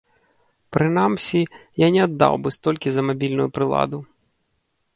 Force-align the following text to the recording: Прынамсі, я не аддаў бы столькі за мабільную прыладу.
Прынамсі, 0.77 1.41
я 1.85 1.91
не 1.97 2.01
аддаў 2.07 2.33
бы 2.47 2.53
столькі 2.57 2.89
за 2.97 3.01
мабільную 3.13 3.47
прыладу. 3.59 3.97